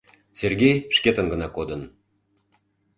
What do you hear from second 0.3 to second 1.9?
Сергей шкетын гына кодын.